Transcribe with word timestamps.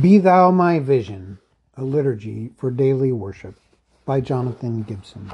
Be 0.00 0.16
Thou 0.16 0.50
My 0.50 0.78
Vision, 0.78 1.36
a 1.76 1.84
liturgy 1.84 2.50
for 2.56 2.70
daily 2.70 3.12
worship 3.12 3.56
by 4.06 4.22
Jonathan 4.22 4.84
Gibson. 4.84 5.30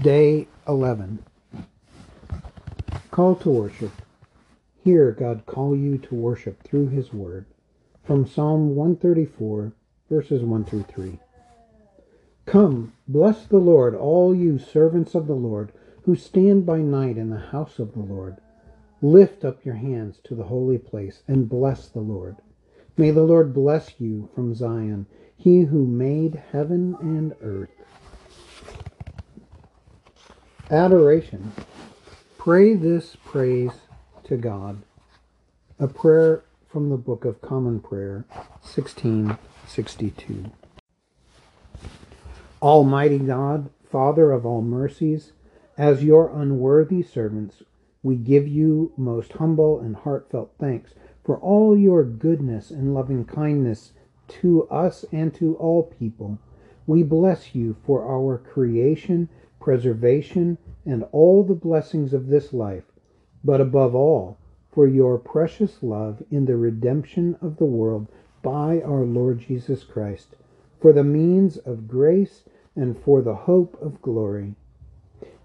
Day 0.00 0.48
11. 0.66 1.22
Call 3.10 3.36
to 3.36 3.50
worship. 3.50 3.92
Hear 4.82 5.12
God 5.12 5.44
call 5.44 5.76
you 5.76 5.98
to 5.98 6.14
worship 6.14 6.62
through 6.62 6.88
His 6.88 7.12
Word. 7.12 7.44
From 8.02 8.26
Psalm 8.26 8.74
134, 8.74 9.74
verses 10.08 10.42
1 10.42 10.64
through 10.64 10.84
3. 10.84 11.18
Come, 12.46 12.94
bless 13.06 13.44
the 13.44 13.58
Lord, 13.58 13.94
all 13.94 14.34
you 14.34 14.58
servants 14.58 15.14
of 15.14 15.26
the 15.26 15.34
Lord, 15.34 15.70
who 16.04 16.16
stand 16.16 16.64
by 16.64 16.78
night 16.78 17.18
in 17.18 17.28
the 17.28 17.36
house 17.36 17.78
of 17.78 17.92
the 17.92 18.00
Lord. 18.00 18.38
Lift 19.02 19.44
up 19.44 19.66
your 19.66 19.74
hands 19.74 20.18
to 20.24 20.34
the 20.34 20.44
holy 20.44 20.78
place 20.78 21.22
and 21.28 21.46
bless 21.46 21.88
the 21.88 22.00
Lord. 22.00 22.38
May 22.98 23.12
the 23.12 23.22
Lord 23.22 23.54
bless 23.54 23.94
you 24.00 24.28
from 24.34 24.56
Zion, 24.56 25.06
he 25.36 25.60
who 25.60 25.86
made 25.86 26.42
heaven 26.50 26.96
and 27.00 27.32
earth. 27.40 27.70
Adoration. 30.68 31.52
Pray 32.38 32.74
this 32.74 33.16
praise 33.24 33.70
to 34.24 34.36
God. 34.36 34.82
A 35.78 35.86
prayer 35.86 36.42
from 36.66 36.90
the 36.90 36.96
Book 36.96 37.24
of 37.24 37.40
Common 37.40 37.78
Prayer, 37.78 38.24
1662. 38.62 40.50
Almighty 42.60 43.20
God, 43.20 43.70
Father 43.88 44.32
of 44.32 44.44
all 44.44 44.60
mercies, 44.60 45.30
as 45.76 46.02
your 46.02 46.36
unworthy 46.36 47.04
servants, 47.04 47.62
we 48.02 48.16
give 48.16 48.48
you 48.48 48.92
most 48.96 49.34
humble 49.34 49.78
and 49.78 49.94
heartfelt 49.94 50.50
thanks 50.58 50.94
for 51.28 51.36
all 51.40 51.76
your 51.76 52.04
goodness 52.04 52.70
and 52.70 52.94
loving 52.94 53.22
kindness 53.22 53.92
to 54.28 54.66
us 54.70 55.04
and 55.12 55.34
to 55.34 55.54
all 55.56 55.82
people. 55.82 56.38
We 56.86 57.02
bless 57.02 57.54
you 57.54 57.76
for 57.84 58.02
our 58.02 58.38
creation, 58.38 59.28
preservation, 59.60 60.56
and 60.86 61.04
all 61.12 61.44
the 61.44 61.54
blessings 61.54 62.14
of 62.14 62.28
this 62.28 62.54
life, 62.54 62.84
but 63.44 63.60
above 63.60 63.94
all, 63.94 64.38
for 64.72 64.86
your 64.86 65.18
precious 65.18 65.82
love 65.82 66.22
in 66.30 66.46
the 66.46 66.56
redemption 66.56 67.36
of 67.42 67.58
the 67.58 67.66
world 67.66 68.08
by 68.40 68.80
our 68.80 69.04
Lord 69.04 69.40
Jesus 69.40 69.84
Christ, 69.84 70.34
for 70.80 70.94
the 70.94 71.04
means 71.04 71.58
of 71.58 71.86
grace 71.86 72.44
and 72.74 72.98
for 72.98 73.20
the 73.20 73.34
hope 73.34 73.76
of 73.82 74.00
glory. 74.00 74.54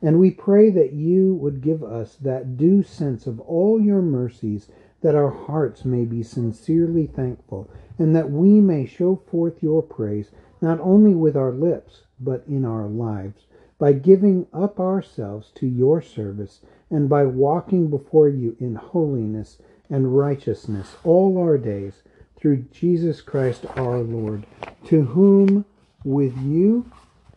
And 0.01 0.17
we 0.17 0.31
pray 0.31 0.69
that 0.69 0.93
you 0.93 1.35
would 1.35 1.59
give 1.59 1.83
us 1.83 2.15
that 2.21 2.55
due 2.55 2.83
sense 2.83 3.27
of 3.27 3.41
all 3.41 3.81
your 3.81 4.01
mercies 4.01 4.69
that 5.03 5.15
our 5.15 5.29
hearts 5.29 5.85
may 5.85 6.05
be 6.05 6.23
sincerely 6.23 7.05
thankful, 7.05 7.69
and 7.99 8.15
that 8.15 8.31
we 8.31 8.59
may 8.59 8.85
show 8.85 9.21
forth 9.29 9.61
your 9.61 9.83
praise 9.83 10.31
not 10.61 10.79
only 10.79 11.13
with 11.13 11.35
our 11.37 11.51
lips, 11.51 12.01
but 12.19 12.43
in 12.47 12.65
our 12.65 12.87
lives, 12.87 13.43
by 13.77 13.91
giving 13.91 14.47
up 14.53 14.79
ourselves 14.79 15.51
to 15.53 15.67
your 15.67 16.01
service, 16.01 16.61
and 16.89 17.09
by 17.09 17.25
walking 17.25 17.89
before 17.89 18.29
you 18.29 18.55
in 18.59 18.75
holiness 18.75 19.57
and 19.89 20.17
righteousness 20.17 20.95
all 21.03 21.37
our 21.37 21.57
days, 21.57 22.01
through 22.37 22.65
Jesus 22.71 23.21
Christ 23.21 23.65
our 23.75 23.99
Lord, 23.99 24.45
to 24.87 25.03
whom, 25.03 25.65
with 26.03 26.37
you 26.37 26.89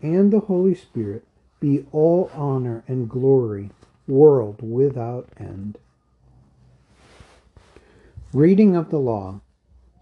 and 0.02 0.32
the 0.32 0.40
Holy 0.40 0.74
Spirit, 0.74 1.24
be 1.58 1.86
all 1.90 2.30
honor 2.34 2.84
and 2.86 3.08
glory, 3.08 3.70
world 4.06 4.58
without 4.60 5.28
end. 5.38 5.78
Reading 8.36 8.76
of 8.76 8.90
the 8.90 8.98
law. 8.98 9.40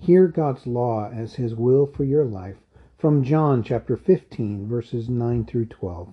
Hear 0.01 0.27
God's 0.27 0.67
law 0.67 1.09
as 1.09 1.35
his 1.35 1.55
will 1.55 1.87
for 1.87 2.03
your 2.03 2.25
life 2.25 2.57
from 2.99 3.23
John 3.23 3.63
chapter 3.63 3.97
15 3.97 4.67
verses 4.67 5.09
9 5.09 5.45
through 5.45 5.67
12. 5.67 6.09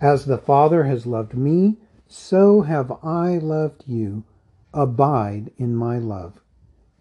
As 0.00 0.24
the 0.24 0.38
Father 0.38 0.84
has 0.84 1.04
loved 1.04 1.36
me, 1.36 1.78
so 2.06 2.60
have 2.60 2.92
I 3.02 3.38
loved 3.38 3.88
you. 3.88 4.22
Abide 4.72 5.50
in 5.58 5.74
my 5.74 5.98
love. 5.98 6.40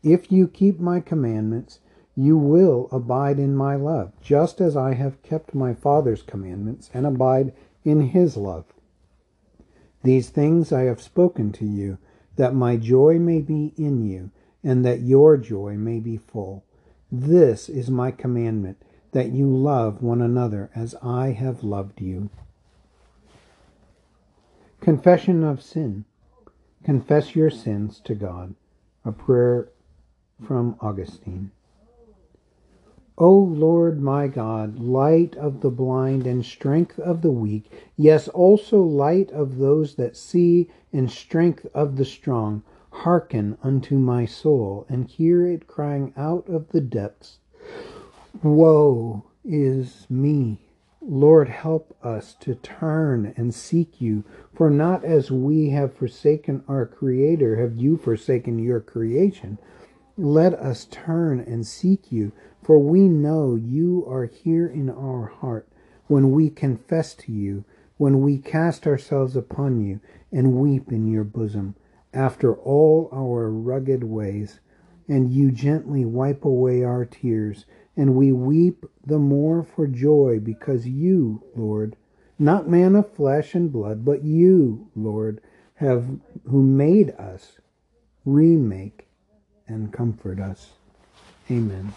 If 0.02 0.32
you 0.32 0.48
keep 0.48 0.80
my 0.80 1.00
commandments, 1.00 1.82
you 2.16 2.40
will 2.40 2.90
abide 2.92 3.38
in 3.38 3.56
my 3.56 3.76
love, 3.76 4.12
just 4.22 4.60
as 4.60 4.76
I 4.76 4.96
have 4.96 5.22
kept 5.22 5.54
my 5.54 5.76
Father's 5.76 6.24
commandments 6.24 6.90
and 6.96 7.06
abide 7.06 7.54
in 7.86 8.08
his 8.08 8.36
love. 8.36 8.66
These 10.02 10.32
things 10.32 10.72
I 10.72 10.86
have 10.86 11.00
spoken 11.00 11.52
to 11.52 11.66
you 11.68 12.00
that 12.36 12.54
my 12.54 12.78
joy 12.78 13.20
may 13.20 13.40
be 13.40 13.74
in 13.78 14.06
you, 14.06 14.32
and 14.64 14.86
that 14.86 15.02
your 15.02 15.38
joy 15.38 15.74
may 15.74 16.00
be 16.00 16.18
full. 16.18 16.64
This 17.12 17.68
is 17.68 17.90
my 17.90 18.12
commandment, 18.12 18.78
that 19.12 19.32
you 19.32 19.48
love 19.48 20.02
one 20.02 20.22
another 20.22 20.70
as 20.76 20.96
I 21.04 21.32
have 21.32 21.64
loved 21.64 22.00
you. 22.00 22.30
Confession 24.80 25.44
of 25.44 25.62
sin. 25.62 26.06
Confess 26.84 27.36
your 27.36 27.50
sins 27.50 28.02
to 28.06 28.16
God. 28.16 28.56
A 29.06 29.12
prayer 29.12 29.70
from 30.46 30.76
Augustine. 30.80 31.52
O 33.24 33.38
Lord 33.38 34.02
my 34.02 34.28
God, 34.28 34.80
light 34.80 35.36
of 35.36 35.62
the 35.62 35.70
blind 35.70 36.26
and 36.26 36.44
strength 36.44 36.98
of 36.98 37.22
the 37.22 37.30
weak, 37.30 37.72
yes, 37.96 38.28
also 38.28 38.82
light 38.82 39.30
of 39.30 39.60
those 39.60 39.94
that 39.94 40.18
see 40.18 40.72
and 40.92 41.08
strength 41.08 41.68
of 41.72 41.98
the 41.98 42.04
strong, 42.04 42.64
hearken 42.90 43.60
unto 43.62 44.00
my 44.00 44.26
soul 44.26 44.88
and 44.90 45.08
hear 45.08 45.46
it 45.46 45.68
crying 45.68 46.16
out 46.18 46.50
of 46.50 46.70
the 46.70 46.82
depths. 46.82 47.38
Woe 48.42 49.24
is 49.46 50.08
me! 50.10 50.58
Lord, 51.00 51.48
help 51.48 51.96
us 52.02 52.34
to 52.40 52.56
turn 52.56 53.36
and 53.38 53.54
seek 53.54 54.02
you, 54.02 54.24
for 54.52 54.72
not 54.72 55.06
as 55.06 55.30
we 55.30 55.70
have 55.70 55.94
forsaken 55.94 56.64
our 56.68 56.88
Creator 56.88 57.58
have 57.58 57.78
you 57.78 57.98
forsaken 57.98 58.58
your 58.58 58.80
creation. 58.80 59.60
Let 60.18 60.54
us 60.54 60.86
turn 60.86 61.40
and 61.40 61.66
seek 61.66 62.12
you, 62.12 62.34
for 62.62 62.78
we 62.78 63.08
know 63.08 63.56
you 63.56 64.06
are 64.08 64.26
here 64.26 64.68
in 64.68 64.90
our 64.90 65.28
heart 65.28 65.70
when 66.08 66.32
we 66.32 66.50
confess 66.50 67.14
to 67.16 67.32
you, 67.32 67.64
when 67.98 68.22
we 68.22 68.38
cast 68.38 68.86
ourselves 68.86 69.38
upon 69.38 69.80
you 69.80 70.02
and 70.30 70.60
weep 70.60 70.92
in 70.92 71.08
your 71.08 71.24
bosom 71.24 71.76
after 72.14 72.54
all 72.54 73.10
our 73.14 73.50
rugged 73.50 74.04
ways. 74.04 74.60
And 75.08 75.32
you 75.32 75.50
gently 75.50 76.04
wipe 76.04 76.44
away 76.44 76.84
our 76.84 77.06
tears, 77.06 77.66
and 77.96 78.16
we 78.16 78.34
weep 78.34 78.86
the 79.06 79.20
more 79.20 79.64
for 79.64 79.88
joy 79.88 80.40
because 80.44 80.86
you, 80.88 81.44
Lord, 81.56 81.96
not 82.38 82.70
man 82.70 82.98
of 82.98 83.14
flesh 83.14 83.56
and 83.56 83.72
blood, 83.72 84.04
but 84.04 84.26
you, 84.26 84.90
Lord, 84.94 85.40
have 85.76 86.20
who 86.46 86.62
made 86.62 87.12
us 87.12 87.60
remake 88.26 89.08
and 89.68 89.92
comfort 89.92 90.40
us. 90.40 90.72
Amen. 91.50 91.94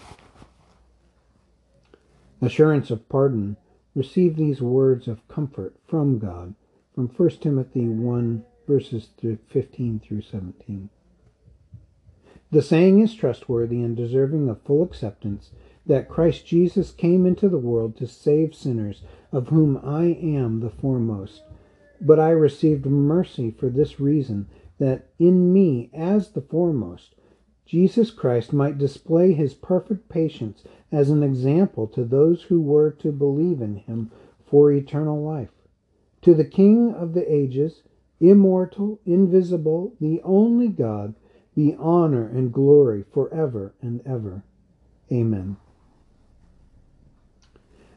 Assurance 2.40 2.90
of 2.90 3.08
pardon. 3.08 3.56
Receive 3.94 4.36
these 4.36 4.60
words 4.60 5.06
of 5.06 5.26
comfort 5.28 5.74
from 5.86 6.18
God 6.18 6.54
from 6.94 7.08
1 7.08 7.30
Timothy 7.40 7.88
1 7.88 8.44
verses 8.66 9.08
15 9.20 10.00
through 10.00 10.22
17. 10.22 10.88
The 12.50 12.62
saying 12.62 13.00
is 13.00 13.14
trustworthy 13.14 13.82
and 13.82 13.96
deserving 13.96 14.48
of 14.48 14.62
full 14.62 14.82
acceptance 14.82 15.50
that 15.86 16.08
Christ 16.08 16.46
Jesus 16.46 16.92
came 16.92 17.26
into 17.26 17.48
the 17.48 17.58
world 17.58 17.96
to 17.98 18.06
save 18.06 18.54
sinners, 18.54 19.02
of 19.32 19.48
whom 19.48 19.76
I 19.84 20.04
am 20.04 20.60
the 20.60 20.70
foremost. 20.70 21.42
But 22.00 22.18
I 22.18 22.30
received 22.30 22.86
mercy 22.86 23.50
for 23.50 23.68
this 23.68 24.00
reason, 24.00 24.48
that 24.78 25.08
in 25.18 25.52
me, 25.52 25.90
as 25.92 26.30
the 26.30 26.40
foremost, 26.40 27.14
Jesus 27.66 28.10
Christ 28.10 28.52
might 28.52 28.78
display 28.78 29.32
his 29.32 29.54
perfect 29.54 30.08
patience 30.08 30.64
as 30.92 31.10
an 31.10 31.22
example 31.22 31.86
to 31.88 32.04
those 32.04 32.42
who 32.42 32.60
were 32.60 32.90
to 32.90 33.10
believe 33.10 33.60
in 33.60 33.76
him 33.76 34.10
for 34.46 34.70
eternal 34.70 35.22
life. 35.22 35.50
To 36.22 36.34
the 36.34 36.44
King 36.44 36.92
of 36.92 37.14
the 37.14 37.32
ages, 37.32 37.82
immortal, 38.20 39.00
invisible, 39.04 39.94
the 40.00 40.20
only 40.22 40.68
God, 40.68 41.14
be 41.54 41.74
honor 41.78 42.26
and 42.26 42.52
glory 42.52 43.04
forever 43.12 43.74
and 43.80 44.00
ever. 44.06 44.42
Amen. 45.10 45.56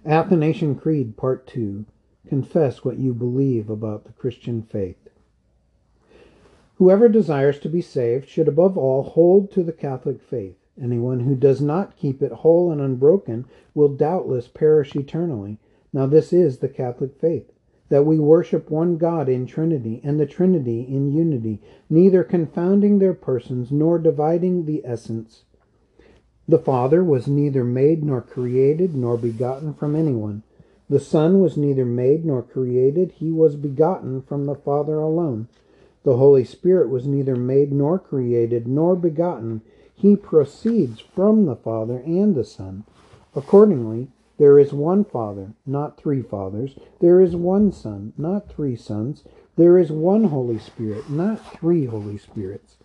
Athanasian 0.06 0.76
Creed, 0.76 1.18
Part 1.18 1.48
2 1.48 1.86
Confess 2.28 2.84
what 2.84 2.98
you 2.98 3.14
believe 3.14 3.70
about 3.70 4.04
the 4.04 4.12
Christian 4.12 4.62
faith. 4.62 5.07
Whoever 6.78 7.10
desires 7.10 7.60
to 7.60 7.70
be 7.70 7.82
saved 7.82 8.28
should 8.30 8.48
above 8.48 8.78
all 8.78 9.02
hold 9.02 9.50
to 9.52 9.64
the 9.64 9.72
Catholic 9.72 10.22
faith. 10.22 10.56
Anyone 10.80 11.22
who 11.22 11.34
does 11.34 11.60
not 11.60 11.96
keep 11.96 12.22
it 12.22 12.32
whole 12.32 12.72
and 12.72 12.80
unbroken 12.80 13.46
will 13.74 13.90
doubtless 13.90 14.48
perish 14.48 14.96
eternally. 14.96 15.58
Now, 15.92 16.06
this 16.06 16.32
is 16.32 16.60
the 16.60 16.70
Catholic 16.70 17.16
faith 17.16 17.52
that 17.90 18.06
we 18.06 18.20
worship 18.20 18.70
one 18.70 18.98
God 18.98 19.28
in 19.28 19.48
Trinity, 19.48 20.02
and 20.04 20.20
the 20.20 20.28
Trinity 20.28 20.82
in 20.82 21.12
unity, 21.12 21.62
neither 21.90 22.24
confounding 22.24 23.00
their 23.00 23.14
persons 23.14 23.72
nor 23.72 23.98
dividing 23.98 24.66
the 24.66 24.82
essence. 24.86 25.46
The 26.48 26.60
Father 26.60 27.04
was 27.04 27.28
neither 27.28 27.64
made 27.64 28.04
nor 28.04 28.22
created 28.22 28.96
nor 28.96 29.18
begotten 29.18 29.74
from 29.74 29.96
anyone. 29.96 30.44
The 30.90 31.00
Son 31.00 31.40
was 31.40 31.58
neither 31.58 31.86
made 31.86 32.24
nor 32.24 32.44
created, 32.44 33.14
he 33.14 33.32
was 33.32 33.56
begotten 33.56 34.22
from 34.22 34.46
the 34.46 34.56
Father 34.56 35.00
alone. 35.00 35.48
The 36.08 36.16
Holy 36.16 36.46
Spirit 36.46 36.90
was 36.90 37.06
neither 37.06 37.36
made 37.36 37.74
nor 37.74 38.00
created 38.00 38.66
nor 38.66 38.96
begotten, 38.96 39.62
he 39.94 40.16
proceeds 40.16 41.02
from 41.02 41.46
the 41.46 41.58
Father 41.58 41.98
and 41.98 42.34
the 42.34 42.46
Son. 42.46 42.86
Accordingly, 43.36 44.08
there 44.38 44.58
is 44.58 44.72
one 44.72 45.04
Father, 45.04 45.52
not 45.66 45.98
three 45.98 46.22
fathers. 46.22 46.80
There 47.02 47.20
is 47.20 47.36
one 47.36 47.74
Son, 47.74 48.14
not 48.18 48.48
three 48.48 48.78
sons. 48.78 49.26
There 49.58 49.78
is 49.78 49.92
one 49.92 50.24
Holy 50.24 50.58
Spirit, 50.60 51.10
not 51.10 51.46
three 51.60 51.84
Holy 51.84 52.18
Spirits. 52.18 52.78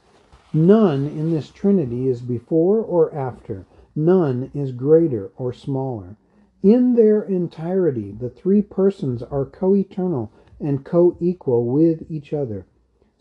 None 0.52 1.06
in 1.06 1.30
this 1.30 1.48
Trinity 1.48 2.08
is 2.08 2.22
before 2.22 2.80
or 2.80 3.14
after. 3.14 3.66
None 3.94 4.50
is 4.52 4.72
greater 4.72 5.30
or 5.36 5.52
smaller. 5.52 6.16
In 6.64 6.96
their 6.96 7.22
entirety, 7.22 8.10
the 8.10 8.30
three 8.30 8.62
persons 8.62 9.22
are 9.22 9.44
co 9.44 9.76
eternal 9.76 10.32
and 10.58 10.84
co 10.84 11.16
equal 11.20 11.66
with 11.66 12.10
each 12.10 12.32
other. 12.32 12.66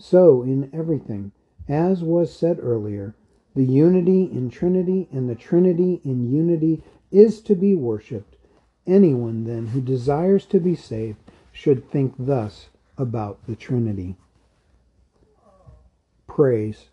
So, 0.02 0.42
in 0.42 0.72
everything, 0.74 1.32
as 1.68 2.04
was 2.04 2.36
said 2.36 2.58
earlier, 2.60 3.14
the 3.54 3.64
unity 3.64 4.24
in 4.24 4.50
Trinity 4.50 5.08
and 5.12 5.30
the 5.30 5.36
Trinity 5.36 6.02
in 6.04 6.34
unity 6.34 6.82
is 7.12 7.40
to 7.42 7.54
be 7.54 7.76
worshipped. 7.76 8.36
Anyone, 8.88 9.44
then, 9.44 9.68
who 9.68 9.80
desires 9.80 10.48
to 10.48 10.60
be 10.60 10.76
saved 10.76 11.20
should 11.52 11.88
think 11.92 12.16
thus 12.18 12.70
about 12.98 13.46
the 13.46 13.56
Trinity. 13.56 14.16
Praise. 16.26 16.90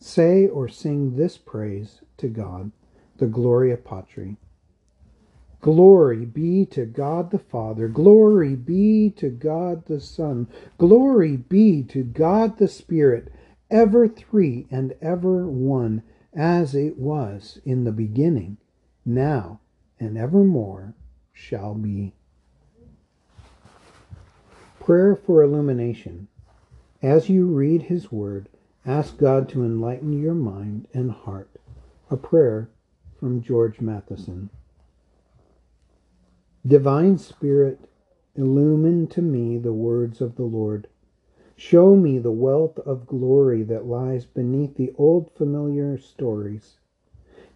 Say 0.00 0.48
or 0.48 0.66
sing 0.66 1.14
this 1.14 1.38
praise 1.38 2.00
to 2.16 2.26
God, 2.26 2.72
the 3.18 3.26
Gloria 3.26 3.76
Patri. 3.76 4.38
Glory 5.60 6.24
be 6.24 6.64
to 6.66 6.86
God 6.86 7.30
the 7.30 7.38
Father. 7.38 7.88
Glory 7.88 8.54
be 8.54 9.10
to 9.16 9.28
God 9.28 9.86
the 9.86 10.00
Son. 10.00 10.46
Glory 10.78 11.36
be 11.36 11.82
to 11.82 12.04
God 12.04 12.58
the 12.58 12.68
Spirit, 12.68 13.32
ever 13.70 14.06
three 14.06 14.66
and 14.70 14.94
ever 15.02 15.48
one, 15.48 16.02
as 16.32 16.74
it 16.74 16.96
was 16.96 17.60
in 17.64 17.82
the 17.82 17.92
beginning, 17.92 18.56
now, 19.04 19.58
and 19.98 20.16
evermore 20.16 20.94
shall 21.32 21.74
be. 21.74 22.14
Prayer 24.78 25.16
for 25.16 25.42
illumination. 25.42 26.28
As 27.02 27.28
you 27.28 27.46
read 27.46 27.82
His 27.82 28.12
Word, 28.12 28.48
ask 28.86 29.18
God 29.18 29.48
to 29.50 29.64
enlighten 29.64 30.20
your 30.20 30.34
mind 30.34 30.86
and 30.94 31.10
heart. 31.10 31.50
A 32.10 32.16
prayer 32.16 32.70
from 33.18 33.42
George 33.42 33.80
Matheson. 33.80 34.50
Divine 36.68 37.16
Spirit, 37.16 37.88
illumine 38.36 39.06
to 39.06 39.22
me 39.22 39.56
the 39.56 39.72
words 39.72 40.20
of 40.20 40.36
the 40.36 40.44
Lord. 40.44 40.86
Show 41.56 41.96
me 41.96 42.18
the 42.18 42.30
wealth 42.30 42.78
of 42.80 43.06
glory 43.06 43.62
that 43.62 43.86
lies 43.86 44.26
beneath 44.26 44.74
the 44.74 44.92
old 44.98 45.30
familiar 45.30 45.96
stories. 45.96 46.76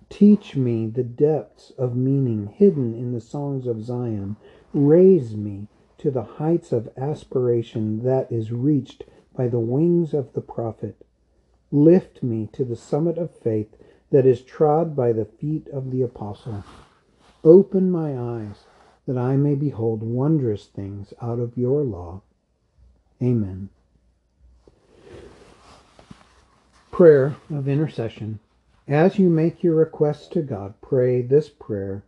Teach 0.09 0.57
me 0.57 0.87
the 0.87 1.05
depths 1.05 1.73
of 1.77 1.95
meaning 1.95 2.47
hidden 2.47 2.95
in 2.95 3.13
the 3.13 3.21
songs 3.21 3.67
of 3.67 3.85
Zion. 3.85 4.37
Raise 4.73 5.37
me 5.37 5.69
to 5.99 6.11
the 6.11 6.23
heights 6.23 6.73
of 6.73 6.89
aspiration 6.97 8.05
that 8.05 8.33
is 8.33 8.51
reached 8.51 9.05
by 9.37 9.47
the 9.47 9.61
wings 9.61 10.15
of 10.15 10.33
the 10.33 10.41
prophet. 10.41 11.05
Lift 11.71 12.23
me 12.23 12.49
to 12.55 12.65
the 12.65 12.77
summit 12.77 13.19
of 13.19 13.31
faith 13.31 13.77
that 14.09 14.25
is 14.25 14.41
trod 14.41 14.97
by 14.97 15.13
the 15.13 15.27
feet 15.27 15.69
of 15.69 15.91
the 15.91 16.01
apostle. 16.01 16.65
Open 17.45 17.91
my 17.91 18.17
eyes 18.19 18.65
that 19.13 19.21
I 19.21 19.37
may 19.37 19.55
behold 19.55 20.03
wondrous 20.03 20.65
things 20.65 21.13
out 21.21 21.39
of 21.39 21.59
your 21.59 21.83
law. 21.83 22.23
Amen. 23.21 23.69
Prayer 26.91 27.37
of 27.51 27.69
intercession. 27.69 28.39
As 28.89 29.19
you 29.19 29.29
make 29.29 29.63
your 29.63 29.75
requests 29.75 30.29
to 30.29 30.41
God, 30.41 30.73
pray 30.81 31.21
this 31.21 31.51
prayer, 31.51 32.05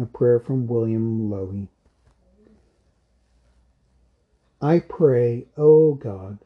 a 0.00 0.06
prayer 0.06 0.38
from 0.38 0.68
William 0.68 1.28
Lowy. 1.28 1.66
I 4.60 4.78
pray, 4.78 5.46
O 5.56 5.94
God, 5.94 6.38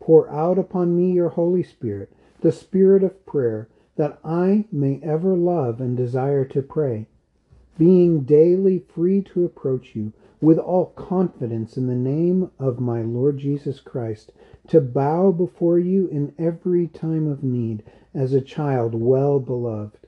pour 0.00 0.30
out 0.30 0.58
upon 0.58 0.96
me 0.96 1.12
your 1.12 1.28
Holy 1.28 1.62
Spirit, 1.62 2.10
the 2.40 2.52
Spirit 2.52 3.02
of 3.02 3.26
prayer, 3.26 3.68
that 3.96 4.18
I 4.24 4.64
may 4.72 4.98
ever 5.02 5.36
love 5.36 5.78
and 5.78 5.94
desire 5.94 6.46
to 6.46 6.62
pray, 6.62 7.06
being 7.78 8.24
daily 8.24 8.78
free 8.78 9.22
to 9.22 9.44
approach 9.44 9.94
you 9.94 10.12
with 10.40 10.58
all 10.58 10.86
confidence 10.96 11.76
in 11.76 11.86
the 11.86 11.94
name 11.94 12.50
of 12.58 12.78
my 12.78 13.00
Lord 13.02 13.38
Jesus 13.38 13.80
Christ, 13.80 14.32
to 14.66 14.80
bow 14.80 15.32
before 15.32 15.78
you 15.78 16.06
in 16.08 16.34
every 16.38 16.86
time 16.86 17.26
of 17.26 17.42
need 17.42 17.82
as 18.12 18.34
a 18.34 18.40
child 18.40 18.94
well 18.94 19.40
beloved. 19.40 20.06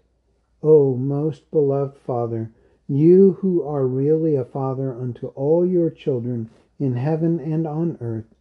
O 0.63 0.95
most 0.95 1.51
beloved 1.51 1.97
Father, 1.97 2.53
you 2.87 3.33
who 3.41 3.63
are 3.63 3.87
really 3.87 4.35
a 4.35 4.45
father 4.45 4.93
unto 4.93 5.29
all 5.29 5.65
your 5.65 5.91
children, 5.91 6.51
in 6.81 6.95
heaven 6.95 7.39
and 7.39 7.67
on 7.67 7.97
earth, 8.01 8.35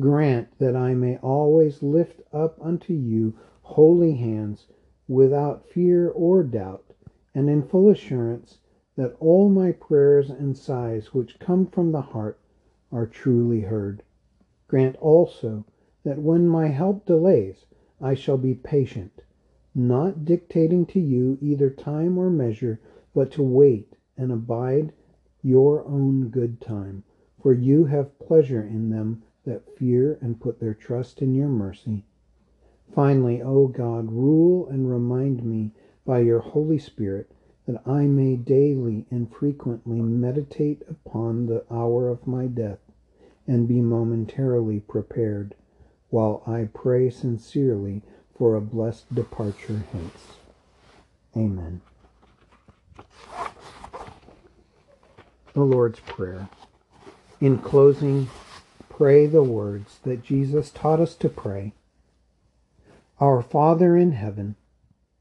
grant 0.00 0.48
that 0.58 0.74
I 0.74 0.94
may 0.94 1.18
always 1.18 1.82
lift 1.82 2.20
up 2.32 2.58
unto 2.60 2.92
you 2.92 3.34
holy 3.62 4.14
hands 4.14 4.66
without 5.06 5.68
fear 5.68 6.08
or 6.08 6.42
doubt, 6.42 6.92
and 7.36 7.48
in 7.48 7.62
full 7.62 7.88
assurance 7.88 8.58
that 8.96 9.14
all 9.20 9.48
my 9.48 9.70
prayers 9.70 10.30
and 10.30 10.56
sighs 10.56 11.14
which 11.14 11.38
come 11.38 11.66
from 11.66 11.92
the 11.92 12.00
heart 12.00 12.40
are 12.90 13.06
truly 13.06 13.60
heard. 13.60 14.02
Grant 14.66 14.96
also 14.96 15.64
that 16.02 16.18
when 16.18 16.48
my 16.48 16.66
help 16.66 17.06
delays, 17.06 17.66
I 18.00 18.14
shall 18.14 18.38
be 18.38 18.54
patient, 18.54 19.22
not 19.74 20.24
dictating 20.24 20.86
to 20.86 20.98
you 20.98 21.38
either 21.40 21.70
time 21.70 22.18
or 22.18 22.30
measure, 22.30 22.80
but 23.14 23.30
to 23.32 23.42
wait 23.44 23.94
and 24.16 24.32
abide 24.32 24.92
your 25.42 25.84
own 25.84 26.30
good 26.30 26.60
time 26.60 27.04
for 27.46 27.52
you 27.52 27.84
have 27.84 28.18
pleasure 28.18 28.64
in 28.64 28.90
them 28.90 29.22
that 29.44 29.78
fear 29.78 30.18
and 30.20 30.40
put 30.40 30.58
their 30.58 30.74
trust 30.74 31.22
in 31.22 31.32
your 31.32 31.46
mercy. 31.46 32.02
Finally, 32.92 33.40
O 33.40 33.68
God, 33.68 34.10
rule 34.10 34.66
and 34.66 34.90
remind 34.90 35.44
me 35.44 35.70
by 36.06 36.20
your 36.20 36.38
Holy 36.40 36.78
Spirit 36.78 37.30
that 37.66 37.82
I 37.86 38.02
may 38.02 38.36
daily 38.36 39.06
and 39.10 39.30
frequently 39.34 40.00
meditate 40.00 40.82
upon 40.88 41.46
the 41.46 41.64
hour 41.70 42.08
of 42.08 42.26
my 42.26 42.46
death 42.46 42.78
and 43.46 43.68
be 43.68 43.80
momentarily 43.80 44.80
prepared, 44.80 45.54
while 46.08 46.42
I 46.46 46.68
pray 46.72 47.10
sincerely 47.10 48.02
for 48.36 48.54
a 48.54 48.60
blessed 48.60 49.12
departure 49.14 49.82
hence. 49.92 50.36
Amen. 51.36 51.80
The 55.54 55.62
Lord's 55.62 56.00
Prayer. 56.00 56.48
In 57.40 57.58
closing, 57.58 58.28
pray 58.88 59.26
the 59.26 59.42
words 59.42 59.98
that 60.04 60.22
Jesus 60.22 60.70
taught 60.70 61.00
us 61.00 61.14
to 61.16 61.28
pray 61.28 61.72
Our 63.20 63.42
Father 63.42 63.96
in 63.96 64.12
heaven, 64.12 64.56